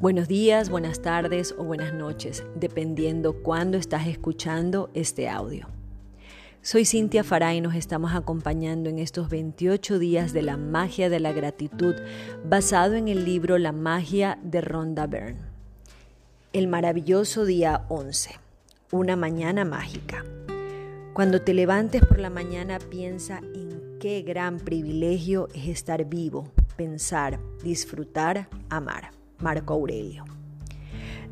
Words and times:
Buenos 0.00 0.28
días, 0.28 0.70
buenas 0.70 1.02
tardes 1.02 1.54
o 1.58 1.64
buenas 1.64 1.92
noches, 1.92 2.42
dependiendo 2.54 3.42
cuándo 3.42 3.76
estás 3.76 4.06
escuchando 4.06 4.88
este 4.94 5.28
audio. 5.28 5.68
Soy 6.62 6.86
Cintia 6.86 7.22
Farah 7.22 7.52
y 7.52 7.60
nos 7.60 7.74
estamos 7.74 8.14
acompañando 8.14 8.88
en 8.88 8.98
estos 8.98 9.28
28 9.28 9.98
días 9.98 10.32
de 10.32 10.40
la 10.40 10.56
magia 10.56 11.10
de 11.10 11.20
la 11.20 11.32
gratitud 11.32 11.96
basado 12.46 12.94
en 12.94 13.08
el 13.08 13.26
libro 13.26 13.58
La 13.58 13.72
magia 13.72 14.38
de 14.42 14.62
Rhonda 14.62 15.06
Byrne. 15.06 15.42
El 16.54 16.66
maravilloso 16.66 17.44
día 17.44 17.84
11, 17.90 18.30
una 18.92 19.16
mañana 19.16 19.66
mágica. 19.66 20.24
Cuando 21.12 21.42
te 21.42 21.52
levantes 21.52 22.00
por 22.06 22.20
la 22.20 22.30
mañana 22.30 22.78
piensa 22.78 23.42
en 23.54 23.98
qué 24.00 24.22
gran 24.22 24.60
privilegio 24.60 25.48
es 25.54 25.68
estar 25.68 26.06
vivo, 26.06 26.50
pensar, 26.78 27.38
disfrutar, 27.62 28.48
amar. 28.70 29.19
Marco 29.40 29.74
Aurelio. 29.74 30.24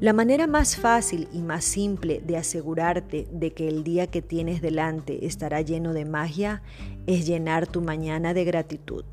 La 0.00 0.12
manera 0.12 0.46
más 0.46 0.76
fácil 0.76 1.28
y 1.32 1.42
más 1.42 1.64
simple 1.64 2.22
de 2.24 2.36
asegurarte 2.36 3.26
de 3.32 3.52
que 3.52 3.66
el 3.66 3.82
día 3.82 4.06
que 4.06 4.22
tienes 4.22 4.62
delante 4.62 5.26
estará 5.26 5.60
lleno 5.60 5.92
de 5.92 6.04
magia 6.04 6.62
es 7.08 7.26
llenar 7.26 7.66
tu 7.66 7.80
mañana 7.80 8.32
de 8.32 8.44
gratitud. 8.44 9.04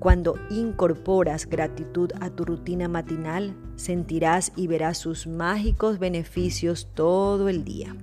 Cuando 0.00 0.34
incorporas 0.50 1.46
gratitud 1.46 2.10
a 2.20 2.28
tu 2.30 2.44
rutina 2.44 2.88
matinal, 2.88 3.54
sentirás 3.76 4.52
y 4.56 4.66
verás 4.66 4.98
sus 4.98 5.28
mágicos 5.28 6.00
beneficios 6.00 6.88
todo 6.94 7.48
el 7.48 7.64
día. 7.64 7.94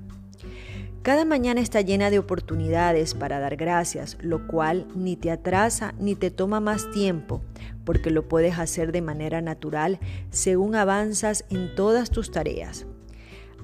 Cada 1.01 1.25
mañana 1.25 1.61
está 1.61 1.81
llena 1.81 2.11
de 2.11 2.19
oportunidades 2.19 3.15
para 3.15 3.39
dar 3.39 3.55
gracias, 3.55 4.19
lo 4.21 4.45
cual 4.45 4.85
ni 4.93 5.15
te 5.15 5.31
atrasa 5.31 5.95
ni 5.97 6.13
te 6.13 6.29
toma 6.29 6.59
más 6.59 6.91
tiempo, 6.91 7.41
porque 7.85 8.11
lo 8.11 8.27
puedes 8.27 8.59
hacer 8.59 8.91
de 8.91 9.01
manera 9.01 9.41
natural 9.41 9.99
según 10.29 10.75
avanzas 10.75 11.43
en 11.49 11.73
todas 11.73 12.11
tus 12.11 12.29
tareas. 12.29 12.85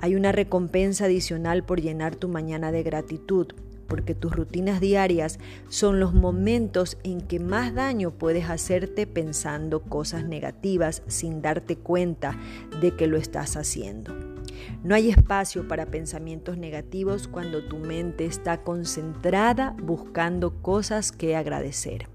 Hay 0.01 0.15
una 0.15 0.31
recompensa 0.31 1.05
adicional 1.05 1.63
por 1.63 1.79
llenar 1.79 2.15
tu 2.15 2.27
mañana 2.27 2.71
de 2.71 2.81
gratitud, 2.81 3.53
porque 3.87 4.15
tus 4.15 4.35
rutinas 4.35 4.81
diarias 4.81 5.37
son 5.69 5.99
los 5.99 6.15
momentos 6.15 6.97
en 7.03 7.21
que 7.21 7.39
más 7.39 7.75
daño 7.75 8.09
puedes 8.09 8.49
hacerte 8.49 9.05
pensando 9.05 9.83
cosas 9.83 10.25
negativas 10.25 11.03
sin 11.05 11.43
darte 11.43 11.75
cuenta 11.75 12.35
de 12.81 12.95
que 12.95 13.05
lo 13.05 13.17
estás 13.17 13.57
haciendo. 13.57 14.26
No 14.83 14.95
hay 14.95 15.09
espacio 15.09 15.67
para 15.67 15.87
pensamientos 15.87 16.57
negativos 16.57 17.27
cuando 17.27 17.67
tu 17.67 17.77
mente 17.77 18.25
está 18.25 18.63
concentrada 18.63 19.75
buscando 19.81 20.61
cosas 20.61 21.11
que 21.11 21.35
agradecer. 21.35 22.07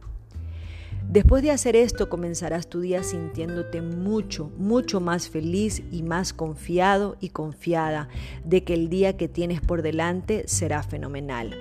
Después 1.09 1.43
de 1.43 1.51
hacer 1.51 1.77
esto 1.77 2.09
comenzarás 2.09 2.69
tu 2.69 2.81
día 2.81 3.03
sintiéndote 3.03 3.83
mucho, 3.83 4.51
mucho 4.57 4.99
más 5.01 5.29
feliz 5.29 5.83
y 5.91 6.03
más 6.03 6.33
confiado 6.33 7.17
y 7.21 7.29
confiada 7.29 8.09
de 8.45 8.65
que 8.65 8.73
el 8.73 8.89
día 8.89 9.17
que 9.17 9.29
tienes 9.29 9.61
por 9.61 9.83
delante 9.83 10.45
será 10.47 10.83
fenomenal. 10.83 11.55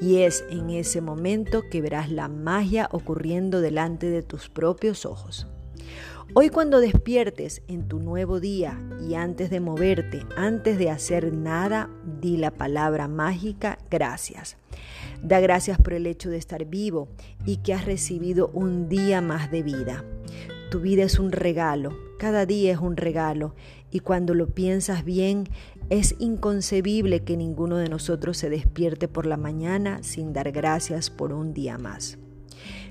Y 0.00 0.18
es 0.18 0.44
en 0.50 0.70
ese 0.70 1.00
momento 1.00 1.64
que 1.68 1.80
verás 1.80 2.08
la 2.08 2.28
magia 2.28 2.88
ocurriendo 2.92 3.60
delante 3.60 4.10
de 4.10 4.22
tus 4.22 4.48
propios 4.48 5.04
ojos. 5.06 5.48
Hoy 6.34 6.50
cuando 6.50 6.80
despiertes 6.80 7.62
en 7.68 7.88
tu 7.88 8.00
nuevo 8.00 8.38
día 8.38 8.78
y 9.00 9.14
antes 9.14 9.48
de 9.48 9.60
moverte, 9.60 10.26
antes 10.36 10.76
de 10.76 10.90
hacer 10.90 11.32
nada, 11.32 11.88
di 12.20 12.36
la 12.36 12.50
palabra 12.50 13.08
mágica 13.08 13.78
gracias. 13.90 14.58
Da 15.22 15.40
gracias 15.40 15.78
por 15.78 15.94
el 15.94 16.06
hecho 16.06 16.28
de 16.28 16.36
estar 16.36 16.66
vivo 16.66 17.08
y 17.46 17.56
que 17.56 17.72
has 17.72 17.86
recibido 17.86 18.50
un 18.52 18.90
día 18.90 19.22
más 19.22 19.50
de 19.50 19.62
vida. 19.62 20.04
Tu 20.70 20.80
vida 20.80 21.02
es 21.02 21.18
un 21.18 21.32
regalo, 21.32 21.96
cada 22.18 22.44
día 22.44 22.72
es 22.72 22.78
un 22.78 22.98
regalo 22.98 23.54
y 23.90 24.00
cuando 24.00 24.34
lo 24.34 24.48
piensas 24.48 25.06
bien, 25.06 25.48
es 25.88 26.14
inconcebible 26.18 27.20
que 27.20 27.38
ninguno 27.38 27.78
de 27.78 27.88
nosotros 27.88 28.36
se 28.36 28.50
despierte 28.50 29.08
por 29.08 29.24
la 29.24 29.38
mañana 29.38 30.02
sin 30.02 30.34
dar 30.34 30.52
gracias 30.52 31.08
por 31.08 31.32
un 31.32 31.54
día 31.54 31.78
más. 31.78 32.18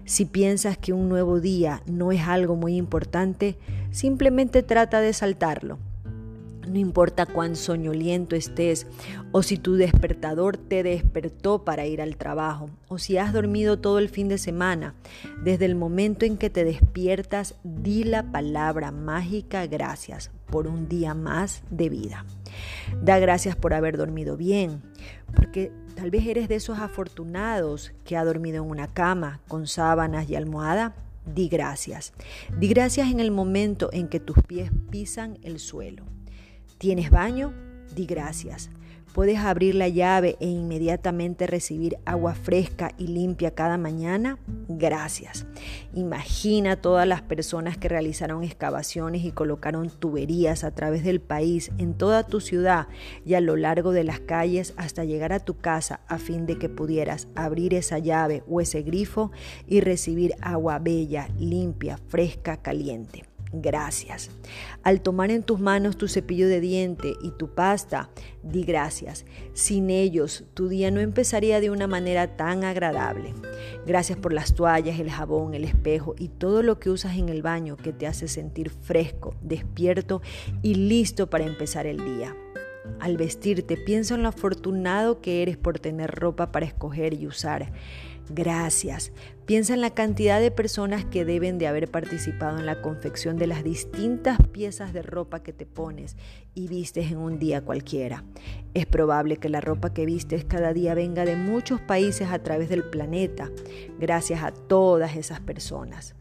Si 0.07 0.23
piensas 0.23 0.77
que 0.77 0.93
un 0.93 1.09
nuevo 1.09 1.41
día 1.41 1.83
no 1.85 2.13
es 2.13 2.21
algo 2.21 2.55
muy 2.55 2.77
importante, 2.77 3.57
simplemente 3.91 4.63
trata 4.63 5.01
de 5.01 5.11
saltarlo. 5.11 5.79
No 6.65 6.79
importa 6.79 7.25
cuán 7.25 7.57
soñoliento 7.57 8.37
estés, 8.37 8.87
o 9.33 9.43
si 9.43 9.57
tu 9.57 9.75
despertador 9.75 10.55
te 10.55 10.81
despertó 10.81 11.65
para 11.65 11.87
ir 11.87 12.01
al 12.01 12.15
trabajo, 12.15 12.69
o 12.87 12.99
si 12.99 13.17
has 13.17 13.33
dormido 13.33 13.79
todo 13.79 13.99
el 13.99 14.07
fin 14.07 14.29
de 14.29 14.37
semana, 14.37 14.95
desde 15.43 15.65
el 15.65 15.75
momento 15.75 16.25
en 16.25 16.37
que 16.37 16.49
te 16.49 16.63
despiertas, 16.63 17.55
di 17.65 18.05
la 18.05 18.31
palabra 18.31 18.91
mágica 18.93 19.67
gracias 19.67 20.31
por 20.49 20.67
un 20.67 20.87
día 20.87 21.13
más 21.13 21.63
de 21.69 21.89
vida. 21.89 22.25
Da 23.01 23.19
gracias 23.19 23.55
por 23.55 23.73
haber 23.73 23.97
dormido 23.97 24.37
bien, 24.37 24.81
porque 25.35 25.71
Tal 25.97 26.11
vez 26.11 26.27
eres 26.27 26.47
de 26.47 26.53
esos 26.53 26.77
afortunados 26.77 27.91
que 28.05 28.17
ha 28.17 28.23
dormido 28.23 28.63
en 28.63 28.69
una 28.69 28.93
cama 28.93 29.41
con 29.47 29.65
sábanas 29.65 30.29
y 30.29 30.35
almohada. 30.35 30.93
Di 31.25 31.49
gracias. 31.49 32.13
Di 32.59 32.67
gracias 32.67 33.09
en 33.09 33.19
el 33.19 33.31
momento 33.31 33.89
en 33.91 34.07
que 34.07 34.19
tus 34.19 34.37
pies 34.43 34.69
pisan 34.91 35.39
el 35.41 35.57
suelo. 35.57 36.03
¿Tienes 36.77 37.09
baño? 37.09 37.66
Di 37.95 38.05
gracias. 38.05 38.69
¿Puedes 39.17 39.39
abrir 39.39 39.73
la 39.73 39.87
llave 39.87 40.37
e 40.39 40.47
inmediatamente 40.47 41.47
recibir 41.47 41.97
agua 42.05 42.35
fresca 42.35 42.91
y 42.99 43.07
limpia 43.07 43.49
cada 43.49 43.79
mañana? 43.79 44.37
Gracias. 44.67 45.47
Imagina 45.95 46.75
todas 46.75 47.07
las 47.07 47.23
personas 47.23 47.79
que 47.79 47.89
realizaron 47.89 48.43
excavaciones 48.43 49.25
y 49.25 49.31
colocaron 49.31 49.89
tuberías 49.89 50.63
a 50.63 50.69
través 50.69 51.03
del 51.03 51.19
país, 51.19 51.71
en 51.79 51.95
toda 51.95 52.27
tu 52.27 52.41
ciudad 52.41 52.89
y 53.25 53.33
a 53.33 53.41
lo 53.41 53.55
largo 53.55 53.91
de 53.91 54.03
las 54.03 54.19
calles 54.19 54.75
hasta 54.77 55.03
llegar 55.03 55.33
a 55.33 55.39
tu 55.39 55.57
casa 55.57 56.01
a 56.07 56.19
fin 56.19 56.45
de 56.45 56.59
que 56.59 56.69
pudieras 56.69 57.27
abrir 57.33 57.73
esa 57.73 57.97
llave 57.97 58.43
o 58.47 58.61
ese 58.61 58.83
grifo 58.83 59.31
y 59.65 59.81
recibir 59.81 60.35
agua 60.41 60.77
bella, 60.77 61.27
limpia, 61.39 61.97
fresca, 61.97 62.57
caliente 62.57 63.23
gracias. 63.51 64.29
Al 64.83 65.01
tomar 65.01 65.31
en 65.31 65.43
tus 65.43 65.59
manos 65.59 65.97
tu 65.97 66.07
cepillo 66.07 66.47
de 66.47 66.61
diente 66.61 67.13
y 67.21 67.31
tu 67.31 67.53
pasta, 67.53 68.09
di 68.43 68.63
gracias. 68.63 69.25
Sin 69.53 69.89
ellos, 69.89 70.45
tu 70.53 70.67
día 70.67 70.91
no 70.91 70.99
empezaría 70.99 71.59
de 71.59 71.69
una 71.69 71.87
manera 71.87 72.35
tan 72.37 72.63
agradable. 72.63 73.33
Gracias 73.85 74.17
por 74.17 74.33
las 74.33 74.53
toallas, 74.53 74.99
el 74.99 75.11
jabón, 75.11 75.53
el 75.53 75.63
espejo 75.63 76.15
y 76.17 76.29
todo 76.29 76.63
lo 76.63 76.79
que 76.79 76.89
usas 76.89 77.17
en 77.17 77.29
el 77.29 77.41
baño 77.41 77.77
que 77.77 77.93
te 77.93 78.07
hace 78.07 78.27
sentir 78.27 78.69
fresco, 78.69 79.35
despierto 79.41 80.21
y 80.61 80.75
listo 80.75 81.29
para 81.29 81.45
empezar 81.45 81.85
el 81.85 81.97
día. 81.97 82.35
Al 82.99 83.17
vestirte, 83.17 83.77
piensa 83.77 84.15
en 84.15 84.23
lo 84.23 84.29
afortunado 84.29 85.21
que 85.21 85.41
eres 85.41 85.57
por 85.57 85.79
tener 85.79 86.11
ropa 86.11 86.51
para 86.51 86.65
escoger 86.65 87.13
y 87.13 87.27
usar. 87.27 87.71
Gracias. 88.29 89.13
Piensa 89.45 89.73
en 89.73 89.79
la 89.79 89.91
cantidad 89.91 90.41
de 90.41 90.51
personas 90.51 91.05
que 91.05 91.23
deben 91.23 91.57
de 91.57 91.67
haber 91.67 91.89
participado 91.89 92.59
en 92.59 92.65
la 92.65 92.81
confección 92.81 93.37
de 93.37 93.47
las 93.47 93.63
distintas 93.63 94.37
piezas 94.51 94.91
de 94.91 95.01
ropa 95.01 95.41
que 95.41 95.53
te 95.53 95.65
pones 95.65 96.17
y 96.53 96.67
vistes 96.67 97.09
en 97.11 97.17
un 97.17 97.39
día 97.39 97.61
cualquiera. 97.61 98.25
Es 98.73 98.85
probable 98.85 99.37
que 99.37 99.47
la 99.47 99.61
ropa 99.61 99.93
que 99.93 100.05
vistes 100.05 100.43
cada 100.43 100.73
día 100.73 100.93
venga 100.93 101.23
de 101.23 101.37
muchos 101.37 101.79
países 101.79 102.27
a 102.29 102.39
través 102.39 102.67
del 102.67 102.83
planeta, 102.83 103.49
gracias 103.97 104.43
a 104.43 104.51
todas 104.51 105.15
esas 105.15 105.39
personas. 105.39 106.15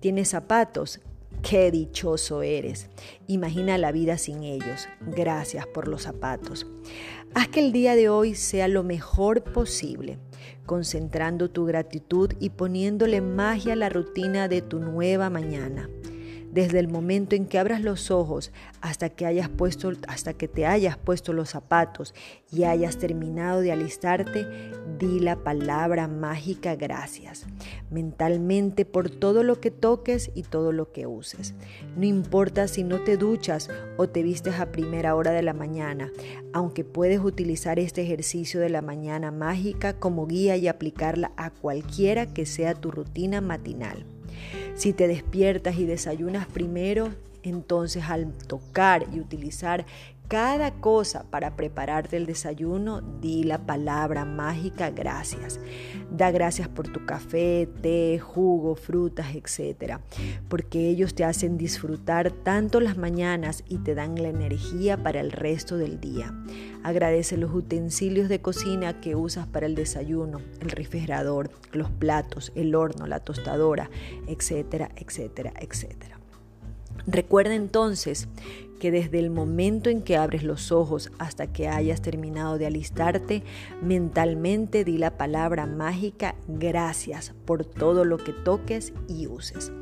¿Tienes 0.00 0.30
zapatos? 0.30 1.00
Qué 1.48 1.70
dichoso 1.70 2.42
eres. 2.42 2.88
Imagina 3.26 3.76
la 3.78 3.92
vida 3.92 4.18
sin 4.18 4.42
ellos. 4.42 4.88
Gracias 5.00 5.66
por 5.66 5.88
los 5.88 6.02
zapatos. 6.02 6.66
Haz 7.34 7.48
que 7.48 7.60
el 7.60 7.70
día 7.70 7.96
de 7.96 8.08
hoy 8.08 8.34
sea 8.34 8.66
lo 8.66 8.82
mejor 8.82 9.44
posible, 9.44 10.18
concentrando 10.66 11.50
tu 11.50 11.64
gratitud 11.64 12.32
y 12.40 12.50
poniéndole 12.50 13.20
magia 13.20 13.74
a 13.74 13.76
la 13.76 13.88
rutina 13.88 14.48
de 14.48 14.62
tu 14.62 14.78
nueva 14.80 15.30
mañana 15.30 15.88
desde 16.54 16.78
el 16.78 16.88
momento 16.88 17.34
en 17.34 17.46
que 17.46 17.58
abras 17.58 17.82
los 17.82 18.10
ojos 18.10 18.52
hasta 18.80 19.10
que 19.10 19.26
hayas 19.26 19.48
puesto 19.48 19.92
hasta 20.06 20.34
que 20.34 20.48
te 20.48 20.66
hayas 20.66 20.96
puesto 20.96 21.32
los 21.32 21.50
zapatos 21.50 22.14
y 22.50 22.62
hayas 22.62 22.96
terminado 22.96 23.60
de 23.60 23.72
alistarte, 23.72 24.46
di 24.98 25.18
la 25.18 25.36
palabra 25.36 26.06
mágica 26.06 26.76
gracias 26.76 27.46
mentalmente 27.90 28.84
por 28.84 29.10
todo 29.10 29.42
lo 29.42 29.60
que 29.60 29.70
toques 29.70 30.30
y 30.34 30.42
todo 30.42 30.72
lo 30.72 30.92
que 30.92 31.06
uses. 31.06 31.54
No 31.96 32.04
importa 32.04 32.68
si 32.68 32.84
no 32.84 33.00
te 33.02 33.16
duchas 33.16 33.68
o 33.96 34.08
te 34.08 34.22
vistes 34.22 34.58
a 34.60 34.72
primera 34.72 35.14
hora 35.14 35.30
de 35.30 35.42
la 35.42 35.54
mañana, 35.54 36.10
aunque 36.52 36.84
puedes 36.84 37.20
utilizar 37.20 37.78
este 37.78 38.02
ejercicio 38.02 38.60
de 38.60 38.68
la 38.68 38.82
mañana 38.82 39.30
mágica 39.30 39.94
como 39.94 40.26
guía 40.26 40.56
y 40.56 40.68
aplicarla 40.68 41.32
a 41.36 41.50
cualquiera 41.50 42.32
que 42.32 42.46
sea 42.46 42.74
tu 42.74 42.90
rutina 42.90 43.40
matinal. 43.40 44.13
Si 44.74 44.92
te 44.92 45.08
despiertas 45.08 45.78
y 45.78 45.86
desayunas 45.86 46.46
primero, 46.46 47.10
entonces 47.42 48.04
al 48.04 48.32
tocar 48.32 49.06
y 49.12 49.20
utilizar 49.20 49.84
cada 50.28 50.72
cosa 50.72 51.24
para 51.30 51.54
prepararte 51.54 52.16
el 52.16 52.26
desayuno, 52.26 53.02
di 53.20 53.44
la 53.44 53.66
palabra 53.66 54.24
mágica 54.24 54.90
gracias. 54.90 55.60
Da 56.10 56.30
gracias 56.30 56.68
por 56.68 56.88
tu 56.88 57.04
café, 57.04 57.68
té, 57.82 58.18
jugo, 58.18 58.74
frutas, 58.74 59.34
etc. 59.34 59.98
Porque 60.48 60.88
ellos 60.88 61.14
te 61.14 61.24
hacen 61.24 61.58
disfrutar 61.58 62.30
tanto 62.30 62.80
las 62.80 62.96
mañanas 62.96 63.64
y 63.68 63.78
te 63.78 63.94
dan 63.94 64.20
la 64.20 64.28
energía 64.28 65.02
para 65.02 65.20
el 65.20 65.30
resto 65.30 65.76
del 65.76 66.00
día. 66.00 66.34
Agradece 66.82 67.36
los 67.36 67.54
utensilios 67.54 68.28
de 68.28 68.40
cocina 68.40 69.00
que 69.00 69.16
usas 69.16 69.46
para 69.46 69.66
el 69.66 69.74
desayuno, 69.74 70.40
el 70.60 70.70
refrigerador, 70.70 71.50
los 71.72 71.90
platos, 71.90 72.52
el 72.54 72.74
horno, 72.74 73.06
la 73.06 73.20
tostadora, 73.20 73.90
etcétera, 74.26 74.90
etcétera, 74.96 75.52
etcétera. 75.60 76.23
Recuerda 77.06 77.54
entonces 77.54 78.28
que 78.80 78.90
desde 78.90 79.18
el 79.18 79.30
momento 79.30 79.88
en 79.88 80.02
que 80.02 80.16
abres 80.16 80.42
los 80.42 80.72
ojos 80.72 81.10
hasta 81.18 81.46
que 81.46 81.68
hayas 81.68 82.02
terminado 82.02 82.58
de 82.58 82.66
alistarte, 82.66 83.42
mentalmente 83.82 84.84
di 84.84 84.98
la 84.98 85.16
palabra 85.16 85.66
mágica 85.66 86.34
gracias 86.48 87.32
por 87.44 87.64
todo 87.64 88.04
lo 88.04 88.18
que 88.18 88.32
toques 88.32 88.92
y 89.08 89.26
uses. 89.26 89.72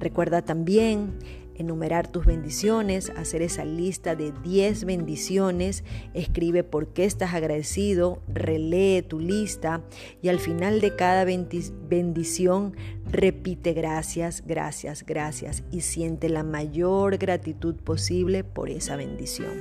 Recuerda 0.00 0.42
también 0.42 1.18
enumerar 1.58 2.08
tus 2.08 2.24
bendiciones, 2.24 3.10
hacer 3.16 3.42
esa 3.42 3.64
lista 3.64 4.14
de 4.16 4.32
10 4.32 4.84
bendiciones, 4.84 5.84
escribe 6.14 6.64
por 6.64 6.88
qué 6.92 7.04
estás 7.04 7.34
agradecido, 7.34 8.22
relee 8.28 9.02
tu 9.02 9.20
lista 9.20 9.82
y 10.22 10.28
al 10.28 10.38
final 10.38 10.80
de 10.80 10.96
cada 10.96 11.24
bendición 11.24 12.74
repite 13.10 13.72
gracias, 13.72 14.44
gracias, 14.46 15.04
gracias 15.04 15.62
y 15.70 15.80
siente 15.80 16.28
la 16.28 16.42
mayor 16.42 17.16
gratitud 17.18 17.74
posible 17.76 18.44
por 18.44 18.70
esa 18.70 18.96
bendición. 18.96 19.52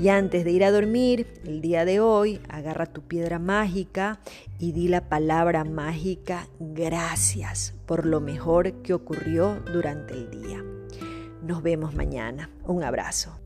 Y 0.00 0.08
antes 0.08 0.44
de 0.44 0.50
ir 0.50 0.64
a 0.64 0.72
dormir, 0.72 1.26
el 1.44 1.60
día 1.60 1.84
de 1.84 2.00
hoy, 2.00 2.40
agarra 2.48 2.86
tu 2.86 3.02
piedra 3.02 3.38
mágica 3.38 4.20
y 4.58 4.72
di 4.72 4.88
la 4.88 5.08
palabra 5.08 5.64
mágica 5.64 6.48
gracias 6.58 7.74
por 7.86 8.06
lo 8.06 8.20
mejor 8.20 8.82
que 8.82 8.94
ocurrió 8.94 9.60
durante 9.72 10.14
el 10.14 10.30
día. 10.30 10.73
Nos 11.44 11.62
vemos 11.62 11.92
mañana. 11.94 12.48
Un 12.64 12.82
abrazo. 12.82 13.38